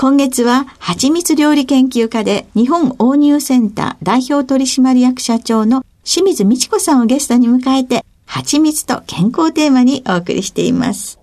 [0.00, 11.18] 今月は、蜂蜜料理研究家で日本応乳センター代表取締役社長の清水美智子さんをゲストに迎えて、蜂蜜と健康テーマにお送りしています。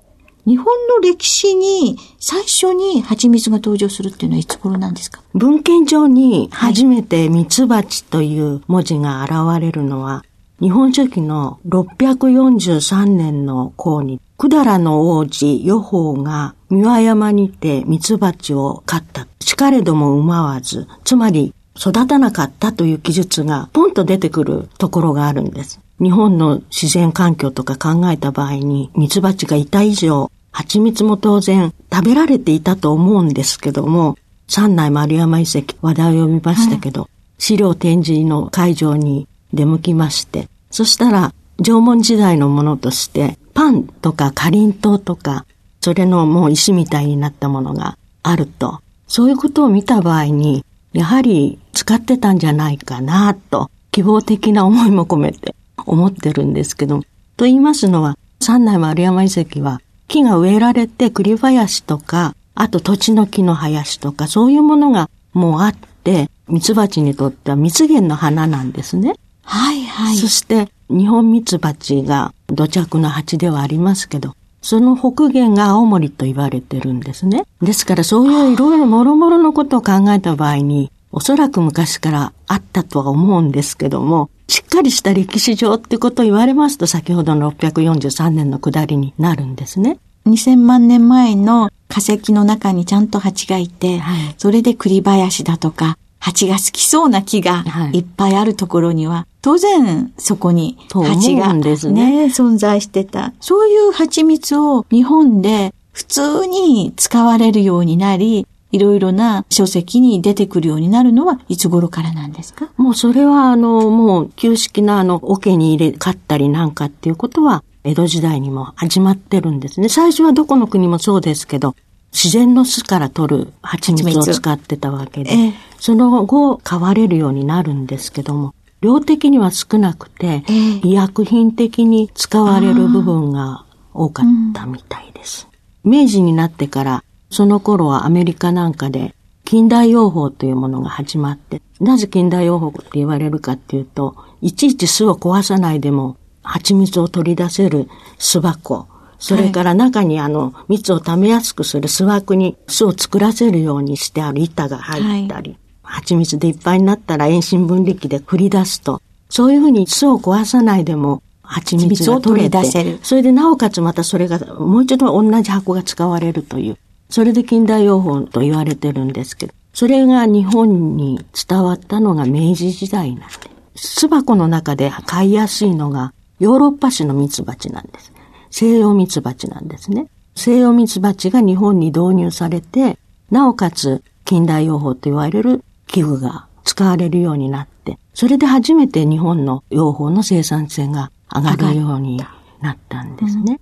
[0.45, 5.23] 日本の歴史に最初に蜂蜜が登場するっていうのはいつ頃なんですか？
[5.34, 10.23] 文献上に初めて蜜蜂という文字が現れるのは、
[10.62, 19.28] 日本書紀の643年の項に、百済の王子予報が三輪山にて蜜蜂を飼った。
[19.40, 25.80] しかれども産まわず、つまり育たなかったという記述がポンと出てくるところがあるんです。
[26.00, 37.09] 日本の自然環境とか考えた場合に、蜜蜂がいた以上、蜂蜜も当然食べられていたと思うんですけども、三内丸山遺跡話題を読みましたけど、はい、
[37.40, 45.45] 資料展示の会場に出向きまして、そしたら縄文時代のものとして、パンとかかりんとうとか、
[45.81, 50.63] それのもう石みたいになったものがあると、そういうことを見た場合に、
[50.94, 57.01] やはり使ってたんじゃないかなと、希望的な思いも込めて思ってるんですけど、
[57.35, 69.16] と言いますのは、三内丸山遺跡は木が植えられて栗林とか、あと土地の木の林とか、そういうものがもうあって、蜜蜂にとっては蜜源の花なんですね。
[69.44, 70.17] はいはい。
[70.17, 77.44] そして、日本蜜蜂が土着の蜂ではありますけど、その北限が青森と言われてるんですね。
[77.62, 90.00] ですからそういういろいろ諸々のことを考えた場合に、おそらく昔からあったとは思うんですけども、しっかりした歴史上ってことを言われますと、先ほどの643年の下りになるんですね。
[90.26, 103.31] 2000万年前の化石の中にちゃんと蜂がいて、はい、それで栗林だとか、蜂が好きそうな木がいっぱいあるところには、当然そこに蜂がね、ね存在してた。
[103.40, 112.68] そういう蜂蜜を日本で普通に使われるようになり、いろいろな書籍に出てくるようになるのはいつ頃からなんですか？
[112.75, 119.88] もうそれはあの、もう旧式なあの、桶に入れ、買ったりなんかっていうことは、江戸時代にも始まってるんですね。
[119.88, 121.74] 最初はどこの国もそうですけど、
[122.12, 135.48] 自然の巣から取る蜂蜜を使ってたわけで、えその後買われるようになるんですけども、量的には少なくて、え医薬品的に使われる部分が多かったみたいです。
[135.84, 148.88] うん、明治になってから、その頃はアメリカなんかで近代養蜂というものが始まって、なぜ近代養蜂って言われるかっていうと、いちいち巣を壊さないでも蜂蜜を取り出せる巣箱、
[149.20, 166.78] それから中にあの、蜜を溜めやすくする巣枠に巣を作らせるようにしてある板が入ったり、はい、蜂蜜でいっぱいになったら遠心分離器で振り出すと、そういうふうに巣を壊さないでも蜂蜜を取れて、それでなおかつまたそれがもう一度同じ箱が使われるという、
[167.09, 173.35] それで近代養蜂と言われてるんですけど、それが日本に伝わったのが明治時代なんで、
[173.75, 178.11] 巣箱の中で飼いやすいのがヨーロッパ種の蜜蜂なんです。
[178.49, 180.07] 西洋蜜蜂なんですね。
[180.35, 182.97] 西洋蜜蜂が日本に導入されて、
[183.31, 192.17] なおかつ近代養蜂と言われる器具が使われるようになって、それで初めて日本の養蜂の生産性が上がるように
[192.61, 193.59] なったんですね。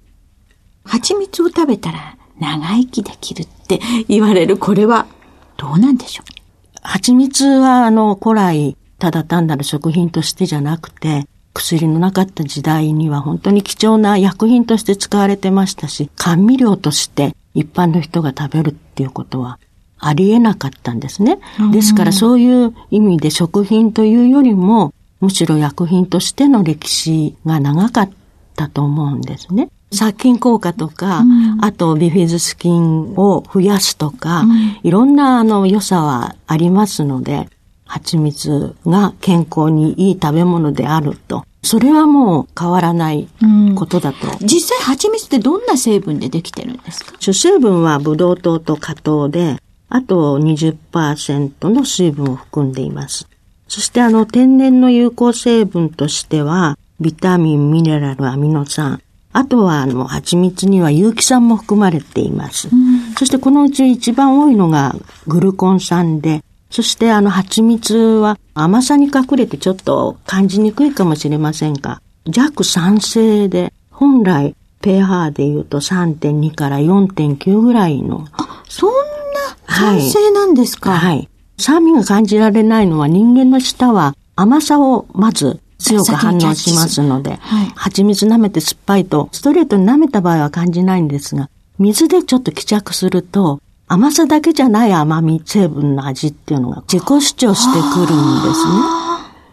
[0.85, 5.05] うん、蜂蜜を食べたら長生きできるって言われるこれは
[5.57, 6.25] どうなんでしょう？
[6.81, 19.59] 蜂蜜はあの古来ただ単なる食品としてじゃなくて、薬のなかった時代には本当に貴重な薬品として使われてましたし、甘味料として一般の人が食べるっていうことは
[19.97, 21.39] ありえなかったんですね。
[21.71, 28.09] ですからそういう意味で食品というよりも、むしろ薬品としての歴史が長かっ
[28.55, 29.69] たと思うんですね。
[29.91, 37.47] 殺菌効果とか、うん、あとビフィズス菌を増やすとか、うん、いろんなあの良さはありますので、
[37.85, 41.45] 蜂蜜が健康にいい食べ物であると。
[41.63, 43.27] それはもう変わらない
[43.75, 44.27] ことだと。
[44.39, 47.13] うん、実際蜂蜜ってどんな成分でできてるんですか？
[47.19, 49.57] 主成分はブドウ糖と果糖で、
[49.95, 53.29] あと20%の水分を含んでいます。
[53.69, 59.01] そしてあの天然の有効成分としては、ビタミン、ミネラル、アミノ酸、
[59.31, 62.67] あとはあの蜂蜜には有機酸も含まれています。
[63.17, 64.97] そしてこのうち一番多いのが
[65.27, 78.27] グルコン酸で、そしてあの蜂蜜は甘さに隠れてちょっと感じにくいかもしれませんが、弱酸性で本来 pH で言うと3.2から4.9ぐらいの。
[78.33, 79.14] あ、そんな
[79.67, 81.29] 酸性なんですか、はい、はい。
[81.57, 98.73] 酸味が感じられないのは人間の舌は甘さをまず強く反応しますので、はい、蜂蜜舐めて酸っぱいとストレートに舐めた場合は感じないんですが、水でちょっと希着すると甘さだけじゃない甘み成分の味っていうのが自己主張してくるんですね。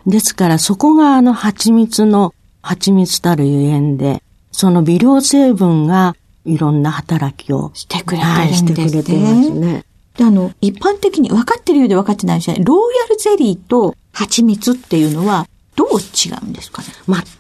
[0.07, 8.71] ですからそこがあの蜂蜜の蜂蜜たるゆえんで、その微量成分がいろんな働きをしてくれてるんですね。
[8.71, 9.85] はい、してくれてますね。
[10.17, 12.63] で、あの、一般的に分かってるようで分かってないですね。
[12.65, 16.89] ローヤルゼリーと蜂蜜っていうのはどう違うんですかね？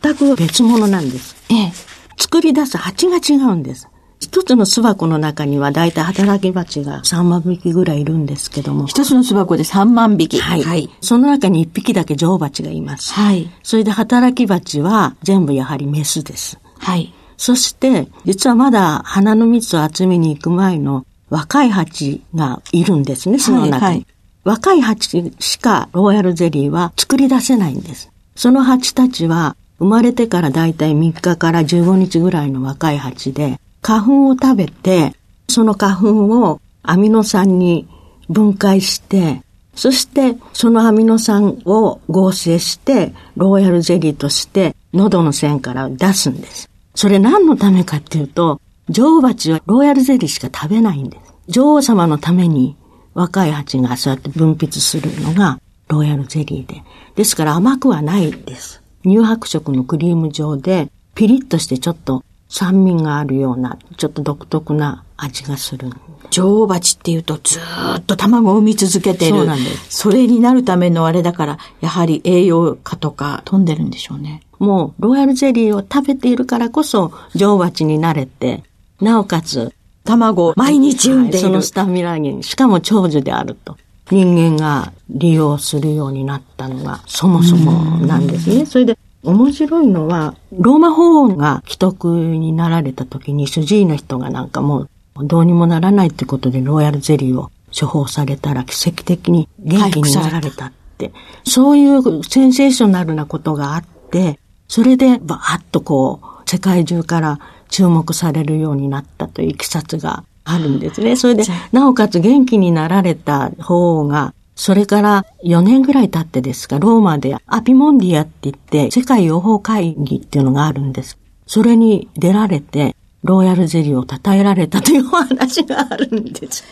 [0.02, 1.36] 全く別物なんです。
[1.50, 1.72] ええ。
[2.16, 3.88] 作り出す蜂が違うんです。
[4.20, 8.86] 一つの巣箱の中にはだいたい働き蜂が3万匹ぐらいいるんですけども。
[8.86, 10.40] 一つの巣箱で3万匹。
[10.40, 10.62] はい。
[10.62, 13.12] はい、その中に1匹だけ女王蜂がいます。
[13.12, 13.50] はい。
[13.62, 16.58] それで働き蜂は全部やはりメスです。
[16.78, 17.12] はい。
[17.36, 23.72] そして、実はまだ花の蜜を集めに行く前の若い蜂がいるんですね、その中に。
[23.72, 24.06] はいはい、
[24.44, 28.10] 若い蜂しかローヤルゼリーは作り出せないんです。
[28.36, 35.14] その蜂たちは生まれてからだいたい3日から15日ぐらいの若い蜂で、花粉を食べて、
[35.48, 36.10] その花粉
[36.46, 37.88] をアミノ酸に
[38.28, 39.42] 分解して、
[39.74, 46.68] そしてそのアミノ酸を合成して、ローヤルゼリーとして喉の線から出すんです。
[46.94, 51.21] それ何のためかっていうと、女王蜂はローヤルゼリーしか食べないんです。
[51.52, 52.76] 女王様のために
[53.12, 56.82] 若い蜂がそうやって分泌するのがローヤルゼリーで。
[57.14, 58.82] ですから甘くはないです。
[59.04, 65.90] 乳白色のクリーム状で、ピリッとしてちょっと酸味があるような、ちょっと独特な味がする。
[66.30, 67.58] 女王蜂っていうとず
[67.98, 69.36] っと卵を産み続けてる。
[69.36, 69.98] そうなんです。
[69.98, 74.42] それになるためのあれだから、やはり栄養価とか飛んでるんでしょうね。
[74.58, 78.62] もう、ロイヤルゼリーを食べているからこそ、女王蜂になれて、
[79.02, 83.76] なおかつ、卵を毎日産んでいる、はい、そのスタミナに、しかも長寿であると。
[84.10, 88.66] 人間が利用するようになったのがそもそもなんですね。
[88.66, 94.88] それで面白いのは、ローマ法王が既得になられた時に主治医の人がなんかもう
[95.24, 101.12] どうにもならないってことでローヤルゼリーを処方されたら奇跡的に元気になられたって、
[101.44, 107.38] そういうセンセーショナルなことがあって、それでバーッとこう世界中から
[107.72, 111.16] 注目されるようになったといういきさつがあるんですね。
[111.16, 121.18] それで、なおかつ元気になられた法王がそれから4年ぐらい経ってですか、ローマでアピモンディアって言って、世界養蜂会議っていうのがあるんです。
[121.46, 126.64] それに出られて、ローヤルゼリーを称えられたというお話があるんです。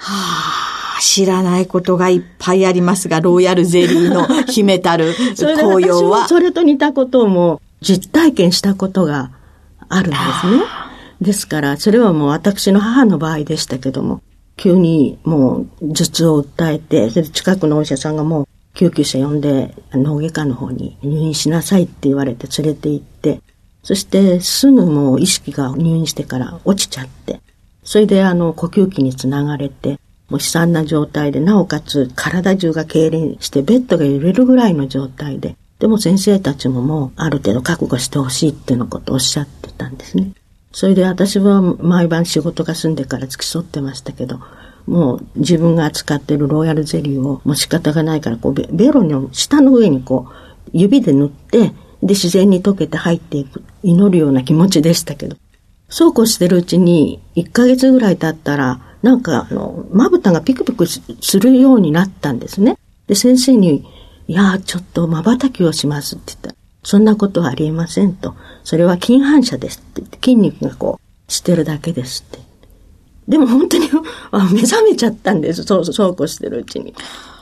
[0.00, 6.28] はあ、知らないことがいっぱいありますが、ローヤルゼリーの秘めたる 紅葉は。
[6.28, 9.30] それと似たことも実体験したことが
[9.88, 10.62] あるんですね。
[11.20, 14.22] ですから、それはもう私の母の場合でしたけども、
[14.56, 23.40] 急にもう頭痛を訴えて、それで近くのお医者さんがもう救急車呼んで脳外科の方に入院しなさいって言われて連れて行って、
[23.82, 27.40] そしてすぐもう意識が入院してから落ちちゃって、
[27.82, 40.32] それであの呼吸器につながれて、もう悲惨な状態で、なおかつ体中が痙攣してベッドが揺れるぐらいの状態で、でも先生たちももうある程度覚悟してほしいっていうのことをおっしゃってたんですね。
[40.72, 44.40] それで私は毎晩仕事が済んでから付き添ってましたけど、
[44.86, 55.36] もう自分が扱ってるローヤルゼリーをもう仕方がないからこうベベロの下の上にこう指で塗って、で自然に溶けて入っていく、祈るような気持ちでしたけど。
[55.90, 61.00] そうこうしてるうちに1ヶ月ぐらい経ったら、なんかあの、まぶたがピクピクす
[61.40, 62.76] るようになったんですね。
[63.06, 63.86] で、先生に
[64.28, 66.54] いや、ちょっと瞬きをしますって言ったら、
[66.84, 68.34] そんなことはありえませんと。
[68.62, 72.38] それは筋反射ですって言って、筋肉がこう、してるだけですって。
[73.26, 73.88] でも本当に
[74.52, 75.64] 目覚めちゃったんです。
[75.64, 76.94] そう、そうこうしてるうちに。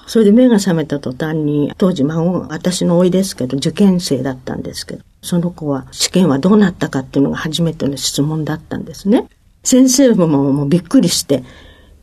[0.06, 9.26] それで目が覚めた途端に、当時孫が私の甥ですけど、受験生だったんですけど、その子は試験はどうなったかっていうのが初めての質問だったんですね。
[9.64, 11.42] 先生ももうびっくりして、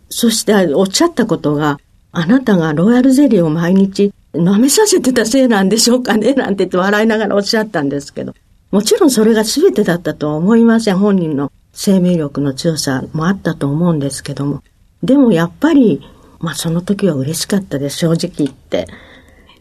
[0.10, 1.80] そしておっしゃったことが、
[2.12, 8.34] あなたがロイヤルゼリーを毎日舐めさせてたせいなんでしょうかねなんて言って笑いながらおっしゃったんですけど、
[8.72, 10.98] もちろんそれが全てだったとは思いません。
[10.98, 14.64] 本人の生命力の強さもあったと思うんですけども。
[15.04, 16.02] でもやっぱり、
[16.40, 18.88] まあその時は嬉しかったです、正直言って。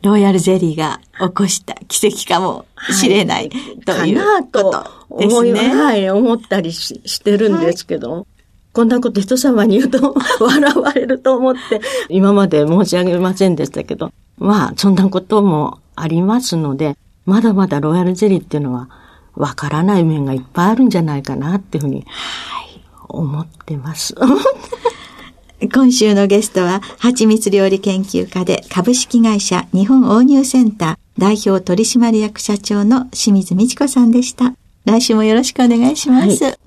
[0.02, 5.74] ロイヤルゼリーが起こした奇跡かもしれない、はい、ということですね。
[5.74, 8.12] はい、思ったりししてるんですけど。
[8.12, 8.24] はい
[8.72, 18.88] こんなこと人様に言うと笑われると思って、今まで申し上げませんでしたけど、まあ、そんなこともありますので、まだまだロイヤルゼリーっていうのは、
[19.34, 24.14] わからない面がいっぱいあるんじゃないかなっていうふうに、はい、思ってます。
[25.72, 34.54] 今週のゲストは、蜂蜜料理研究家で株式会社日本応入センター代表取締役社長の清水美智子さんでした。
[34.84, 36.44] 来週もよろしくお願いします。
[36.44, 36.58] はい、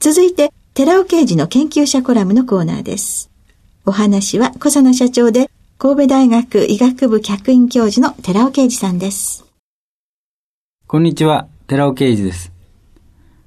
[0.00, 3.30] 続いて、寺尾刑事の研究者コラムのコーナーです。
[3.84, 5.50] お話は小佐野社長で
[5.84, 9.44] 神戸大学医学部客員教授の寺尾啓二さんです。
[10.86, 12.52] こんにちは、寺尾啓二です。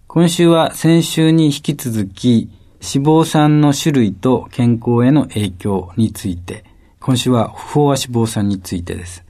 [0.06, 2.50] 今週は先週に引き続き、
[2.82, 6.66] 脂肪酸の種類と健康への影響について、
[7.00, 9.24] 今週は不飽和脂肪酸についてです。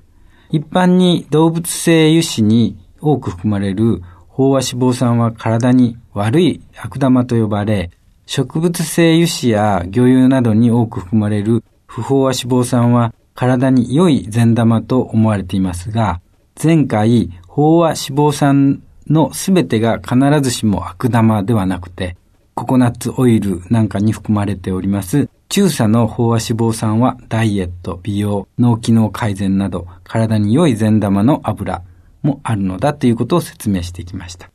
[0.50, 4.02] 一般に動物性油脂に多く含まれる
[4.36, 7.92] 飽和脂肪酸は体に悪い悪玉と呼ばれ、
[8.26, 11.64] 植物性油脂や魚油などに多く含まれる
[11.96, 16.20] 不飽和脂肪酸は体に良い善玉と思われていますが、
[16.62, 22.18] 前回、飽和脂肪酸のすべてが必ずしも悪玉ではなくて、
[22.54, 31.82] ココナッツオイルなんかに含まれております、中鎖の飽和脂肪酸はダイエット、美容、脳機能改善など体に良い善玉の油
[32.24, 34.52] もあるのだということを説明してきました。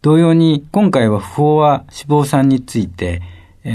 [0.00, 3.20] 同様に今回は不飽和脂肪酸について、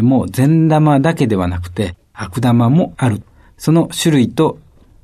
[0.02, 3.22] もう善玉だけではなくて悪玉もある。
[3.58, 4.58] その種類と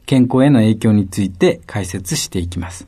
[0.06, 2.88] 健康への影響について解説していきます。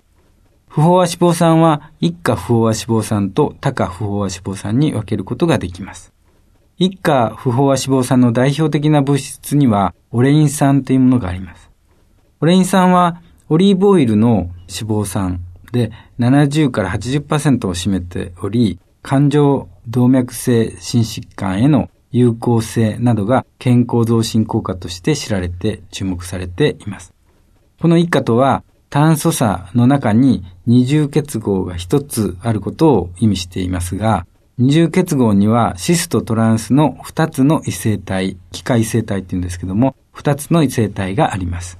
[0.67, 6.11] 不飽和脂肪酸は一価不飽和脂肪酸と多価不飽和脂肪酸に分けることができます。
[6.77, 11.69] 一価不飽和脂肪酸の代表的な物質にはオレイン酸というものがあります。
[12.41, 27.13] オレイン酸はオリーブオイルの脂肪酸で70から80%を占めており、感情動脈性心疾患への有効性などが健康増進効果として知られて注目されています。
[27.81, 34.27] この一価とは炭素差の中に二重結合が一つあることを意味していますが、
[34.59, 41.79] 二重結合にはシスとトランスの二つの異性体、機械異性体って言うんですけども、二つの異性体があります。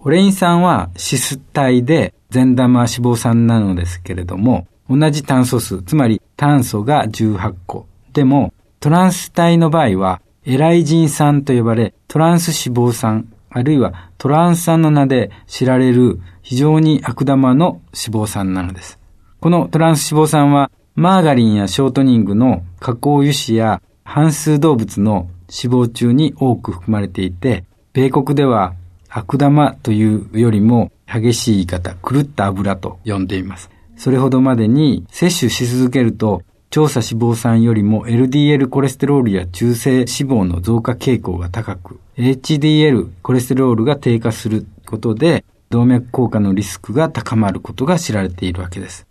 [0.00, 7.86] オレイン酸はシス体で善玉脂肪酸なのですけれども、同じ炭素数、つまり炭素が18個。
[8.12, 8.52] でも、
[8.82, 18.98] トランス体の場合は、エライジン酸と呼ばれ、トランス脂肪酸、あるいはトランス酸の名で知られる非常に悪玉の脂肪酸なのです。
[19.38, 28.74] このトランス脂肪酸はマーガリンやショートニングの加工油脂や半数動物の脂肪中に多く含まれていて、米国では
[29.08, 33.70] 悪玉というよりも激しい言い方、狂った油と呼んでいます。
[33.96, 49.06] それほどまでに摂取し続けると調査脂肪酸よりも LDL コレステロールや中性脂肪の増加傾向が高く、HDL コレステロールが低下することで動脈硬化のリスクが高まることが知られているわけです。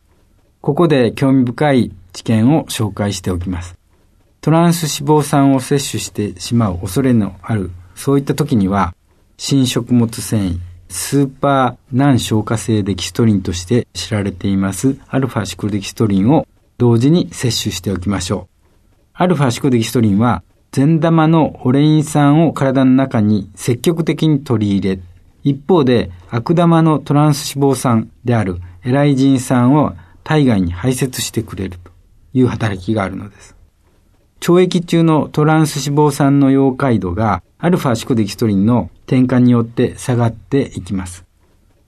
[0.60, 3.78] ここで興味深い知見を紹介しておきます。
[4.42, 8.96] トランス脂肪酸を摂取してしまう恐れのある、そういった時には、
[9.38, 16.48] 新食物繊維、スーパー難消化性デキストリンとして知られていますアルファシクロデキストリンを
[16.82, 18.68] 同時に摂取しておきましょう。
[19.14, 25.00] アルファシクロデキストリンは善玉のオレイン酸を体の中に積極的に取り入れ、
[25.44, 31.92] 一方で悪玉のトランス脂肪酸であるエライジン酸を体外に排泄してくれると
[32.34, 33.56] いう働きがあるのです。
[34.50, 41.26] 腸液中のトランス脂肪酸の溶解度がアルファシコデキストリンの転換によって下がっていきます。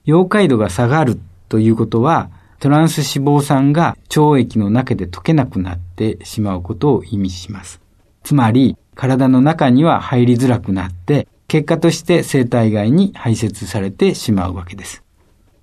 [0.06, 1.20] 溶解度が下がる
[1.50, 2.30] ということは、
[2.64, 7.82] トランス脂肪酸が腸液の中で溶けなくなってしまうことを意味します。
[8.24, 15.04] つまり、体の中には入りづらくなって、結果として生体外に排泄されてしまうわけです。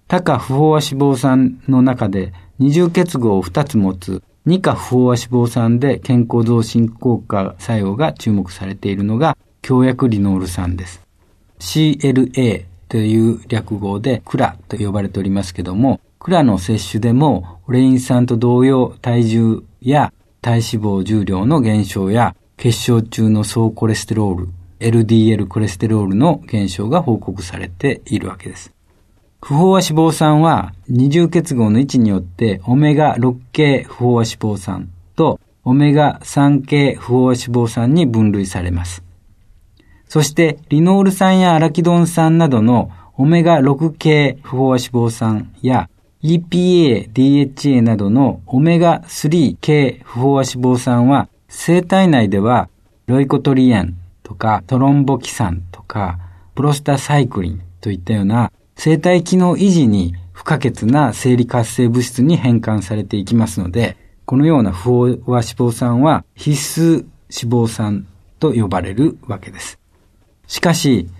[0.08, 11.00] 多価不飽和脂肪酸の中で二重結合を2つ持つ二価不飽和脂肪酸で健康増進効果作用が注目されているのが強薬リノール酸です。
[11.60, 20.12] CLA という略語でクラと呼ばれておりますけども、クラの摂取でもオレイン酸と同様体重や
[20.42, 24.48] 体脂肪重量の減少や血小中の総コレステロール、
[24.80, 28.70] LDL コレステロールの減少が報告されているわけです。
[29.40, 39.02] 不飽和脂肪酸は二重結合の位置によってオメガ6系不飽和脂肪酸とオメガ3系不飽和脂肪酸に分類されます。
[40.06, 45.89] そしてリノール酸やアラキドン酸などのオメガ6系不飽和脂肪酸や
[46.22, 52.68] EPA、DHA などのオメガ3系不飽和脂肪酸は生体内では
[53.06, 56.18] ロイコトリエンとかトロンボキ酸とか
[56.54, 68.06] プロスタサイクリンといったような生体機能維持に不可欠な生理活性物質に変換されていきますので、このような不飽和脂肪酸は必須脂肪酸
[68.38, 69.78] と呼ばれるわけです。
[70.46, 71.10] しかし、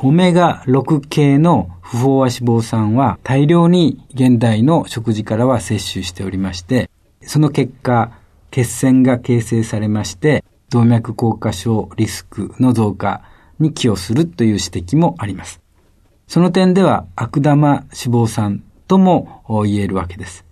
[0.00, 6.88] オメガ6系の不飽和脂肪酸は大量に現代の食事からは摂取しておりまして、
[7.22, 8.12] その結果、
[8.52, 13.22] 血栓が形成されまして、動脈硬化症リスクの増加
[13.58, 15.60] に寄与するという指摘もあります。
[16.28, 20.44] その点では悪玉脂肪酸とも言えるわけです。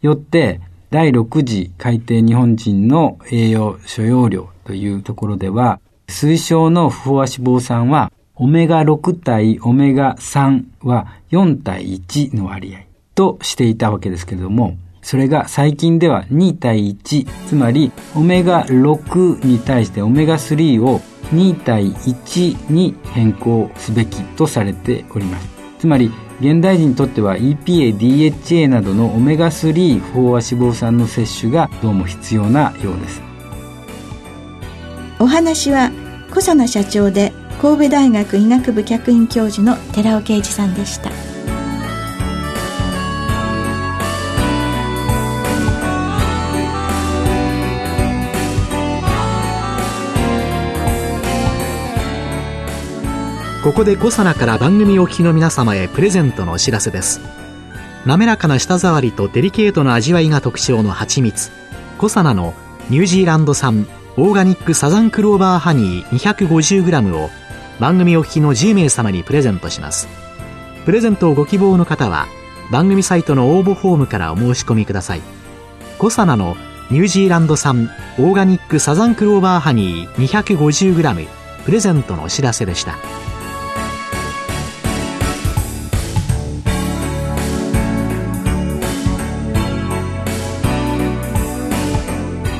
[0.00, 12.80] よって、第6次改定日本人の栄養所要量というところでは、推奨の不飽和脂肪酸は、オメガ6対オメガ3は4対1の割合
[13.14, 20.98] としていたわけですけれども、それが最近では2対1、つまりオメガ6に対してオメガ3を
[21.32, 25.48] 2対1に変更すべきとされております。
[25.78, 33.22] つまり、現代人にとっては EPA、DHA などのオメガ3飽和脂肪酸の摂取がどうも必要なようです。
[35.20, 35.92] お話は
[36.30, 41.10] 小佐奈社長で神戸大学医学部客員教授の寺尾啓二さんでした。
[53.62, 57.20] ここでコサナから番組お聞きの皆様へプレゼントのお知らせです
[58.04, 61.52] 滑らかな舌触りとデリケートな味わいが特徴の蜂蜜
[61.96, 62.54] コサナの
[62.90, 63.86] ニュージーランド産
[64.18, 67.30] オーガニックサザンクローバーハニー 250g を
[67.80, 70.06] 番組お聞きの10名様にプレゼントします
[70.84, 72.26] プレゼントをご希望の方は
[72.70, 75.22] 番組サイトの応募フォームからお申し込みください
[75.98, 76.56] コサナの
[76.90, 81.26] ニュージーランド産オーガニックサザンクローバーハニー 250g
[81.64, 82.98] プレゼントのお知らせでした。